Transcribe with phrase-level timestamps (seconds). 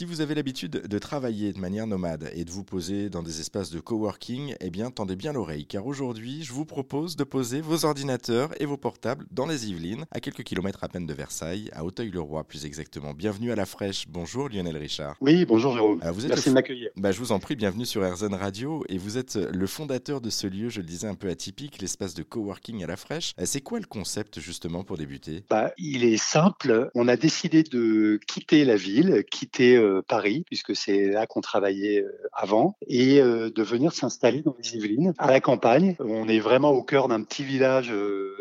[0.00, 3.40] Si vous avez l'habitude de travailler de manière nomade et de vous poser dans des
[3.40, 7.60] espaces de coworking, eh bien tendez bien l'oreille car aujourd'hui je vous propose de poser
[7.60, 11.68] vos ordinateurs et vos portables dans les Yvelines, à quelques kilomètres à peine de Versailles,
[11.74, 13.12] à Auteuil-le-Roi plus exactement.
[13.12, 14.06] Bienvenue à la fraîche.
[14.08, 15.16] Bonjour Lionel Richard.
[15.20, 16.00] Oui, bonjour Jérôme.
[16.02, 16.88] vous êtes Merci de m'accueillir.
[16.96, 20.30] Bah, je vous en prie, bienvenue sur RZN Radio et vous êtes le fondateur de
[20.30, 23.34] ce lieu, je le disais un peu atypique, l'espace de coworking à la fraîche.
[23.38, 25.44] Euh, c'est quoi le concept justement pour débuter?
[25.50, 26.88] Bah, Il est simple.
[26.94, 32.02] On a décidé de quitter la ville, quitter euh, Paris, puisque c'est là qu'on travaillait
[32.02, 35.96] euh, avant, et de venir s'installer dans les Yvelines, à la campagne.
[36.00, 37.92] On est vraiment au cœur d'un petit village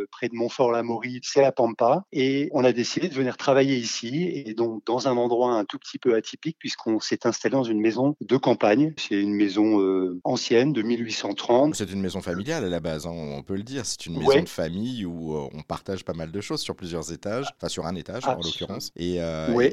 [0.10, 4.54] près de Montfort-la-Maurie, c'est la Pampa, et on a décidé de venir travailler ici, et
[4.54, 8.16] donc dans un endroit un tout petit peu atypique, puisqu'on s'est installé dans une maison
[8.22, 8.94] de campagne.
[8.98, 11.76] C'est une maison ancienne de 1830.
[11.76, 13.86] C'est une maison familiale à la base, hein, on peut le dire.
[13.86, 17.48] C'est une maison de famille où on partage pas mal de choses sur plusieurs étages,
[17.58, 18.92] enfin sur un étage en l'occurrence.
[18.96, 19.70] Et, euh,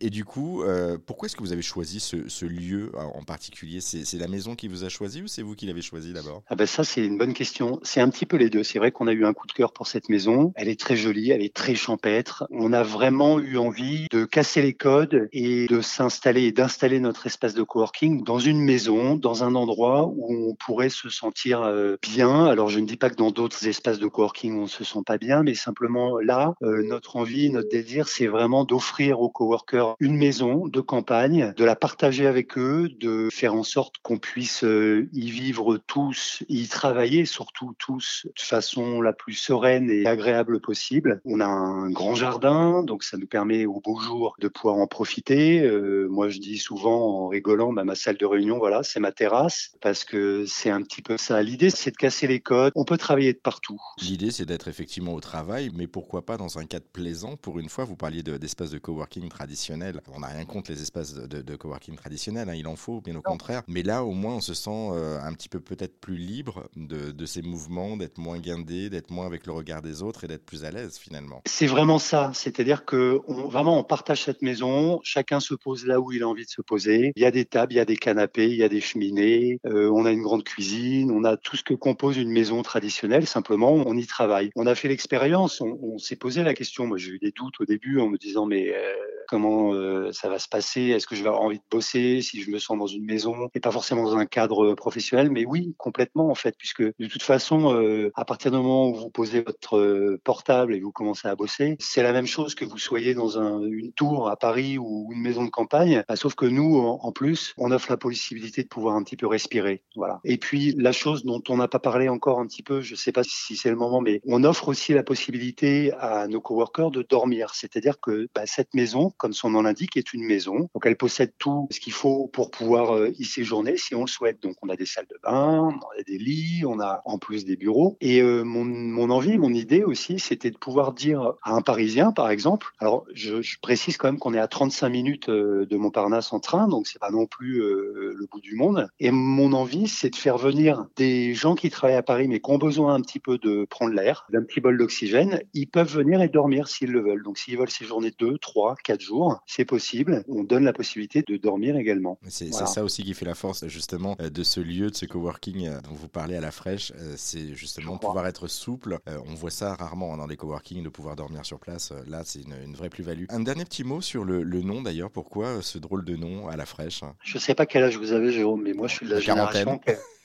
[0.00, 3.80] et, du coup, euh, pourquoi est-ce que vous avez choisi ce, lieu en particulier?
[3.80, 6.42] C'est la maison qui vous a choisi ou c'est vous qui l'avez choisi d'abord?
[6.48, 7.80] Ah ben ça c'est une bonne question.
[7.82, 8.62] C'est un petit peu les deux.
[8.62, 10.52] C'est vrai qu'on a eu un coup de cœur pour cette maison.
[10.56, 12.46] Elle est très jolie, elle est très champêtre.
[12.50, 17.26] On a vraiment eu envie de casser les codes et de s'installer et d'installer notre
[17.26, 21.96] espace de coworking dans une maison, dans un endroit où on pourrait se sentir euh,
[22.02, 22.46] bien.
[22.46, 25.18] Alors je ne dis pas que dans d'autres espaces de coworking on se sent pas
[25.18, 30.16] bien, mais simplement là, euh, notre envie, notre désir, c'est vraiment d'offrir aux coworkers une
[30.16, 35.08] maison de campagne, de la partager avec eux, de faire en sorte qu'on puisse euh,
[35.12, 41.20] y vivre tous, y travailler surtout tous de façon la plus sereine et agréable possible.
[41.24, 44.86] On a un grand jardin, donc ça nous permet au beau jour de pouvoir en
[44.86, 45.60] profiter.
[45.60, 49.10] Euh, moi, je dis souvent en rigolant, bah, ma salle de réunion, voilà, c'est ma
[49.10, 51.42] terrasse, parce que c'est un petit peu ça.
[51.42, 52.70] L'idée, c'est de casser les codes.
[52.76, 53.80] On peut travailler de partout.
[54.00, 57.68] L'idée, c'est d'être effectivement au travail, mais pourquoi pas dans un cadre plaisant Pour une
[57.68, 60.00] fois, vous parliez d'espaces de, coworking traditionnels.
[60.14, 63.22] On n'a rien contre les espaces de, coworking traditionnels, hein, il en faut, bien au
[63.22, 63.62] contraire.
[63.66, 67.26] Mais là, au moins, on se sent euh, un petit peu peut-être plus libre de,
[67.26, 70.64] ces mouvements, d'être moins guindé, d'être moins avec le regard des autres et d'être plus
[70.64, 71.42] à l'aise finalement.
[71.46, 72.30] C'est vraiment ça.
[72.34, 76.28] C'est-à-dire que on, vraiment, on partage cette maison, chacun se pose là où il a
[76.28, 77.12] envie de se poser.
[77.16, 79.60] Il y a des tables, il y a des canapés, il y a des cheminées,
[79.66, 83.26] euh, on a une grande cuisine, on a tout ce que compose une maison traditionnelle.
[83.26, 84.50] Simplement, on y travaille.
[84.56, 86.86] On a fait l'expérience, on, s'est posé la question.
[86.86, 88.94] Moi, j'ai eu des doutes au début en me disant, mais euh,
[89.30, 92.42] comment euh, ça va se passer Est-ce que je vais avoir envie de bosser si
[92.42, 95.74] je me sens dans une maison et pas forcément dans un cadre professionnel Mais oui,
[95.78, 99.42] complètement en fait, puisque de toute façon, euh, à partir du moment où vous posez
[99.42, 103.38] votre portable et vous commencez à bosser, c'est la même chose que vous soyez dans
[103.38, 106.02] une tour à Paris ou une maison de campagne.
[106.08, 109.28] Bah, sauf que nous, en, plus, on offre la possibilité de pouvoir un petit peu
[109.28, 109.84] respirer.
[109.94, 110.20] Voilà.
[110.24, 112.96] Et puis la chose dont on n'a pas parlé encore un petit peu, je ne
[112.96, 116.90] sais pas si c'est le moment, mais on offre aussi la possibilité à nos coworkers
[116.90, 117.54] de dormir.
[117.54, 120.68] C'est-à-dire que bah, cette maison, comme son nom l'indique, est une maison.
[120.74, 124.08] Donc elle possède tout ce qu'il faut pour pouvoir euh, y séjourner si on le
[124.08, 124.42] souhaite.
[124.42, 127.44] Donc on a des salles de bain, on a des lits, on a en plus
[127.44, 127.98] des bureaux.
[128.00, 132.30] Et euh, mon, envie, mon idée aussi, c'était de pouvoir dire à un Parisien, par
[132.30, 136.32] exemple, alors je, je précise quand même qu'on est à 35 minutes euh, de Montparnasse
[136.32, 138.88] en train, donc c'est pas non plus le bout du monde.
[138.98, 142.50] Et mon envie, c'est de faire venir des gens qui travaillent à Paris mais qui
[142.50, 146.22] ont besoin un petit peu de prendre l'air, d'un petit bol d'oxygène, ils peuvent venir
[146.22, 147.22] et dormir s'ils le veulent.
[147.22, 149.09] Donc s'ils veulent séjourner 2, 3, 4 jours,
[149.46, 150.24] c'est possible.
[150.28, 152.18] On donne la possibilité de dormir également.
[152.28, 155.66] C'est ça aussi qui fait la force justement euh, de ce lieu, de ce coworking
[155.66, 156.92] euh, dont vous parlez à la fraîche.
[156.96, 158.98] Euh, c'est justement pouvoir être souple.
[159.26, 161.92] On voit ça rarement hein, dans les coworking, de pouvoir dormir sur place.
[162.06, 163.24] Là, c'est une, vraie plus-value.
[163.28, 165.10] Un dernier petit mot sur le, nom d'ailleurs.
[165.10, 168.12] Pourquoi ce drôle de nom à la fraîche Je ne sais pas quel âge vous
[168.12, 169.80] avez, Jérôme, mais moi je suis de la, génération.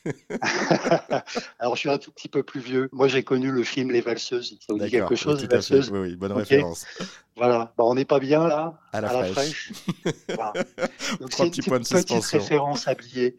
[1.60, 2.90] Alors, je suis un tout petit peu plus vieux.
[2.92, 4.58] Moi, j'ai connu le film Les Valseuses.
[4.66, 6.86] Ça vous dit quelque chose, Les Valseuses Oui, oui, bonne référence.
[7.36, 7.74] Voilà.
[7.78, 9.74] Bah, on n'est pas bien là, à la, fraîche.
[10.30, 10.54] voilà.
[11.20, 13.36] Donc, c'est une petite, petite référence habillée.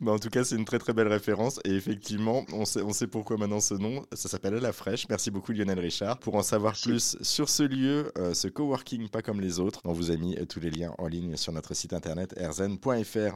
[0.00, 1.60] Bah, en tout cas, c'est une très très belle référence.
[1.64, 4.06] Et effectivement, on sait, on sait pourquoi maintenant ce nom.
[4.12, 5.06] Ça s'appelle À la fraîche.
[5.08, 6.18] Merci beaucoup, Lionel Richard.
[6.18, 9.92] Pour en savoir plus sur ce lieu, euh, ce coworking pas comme les autres, on
[9.92, 13.32] vous a mis tous les liens en ligne sur notre site internet erzen.fr.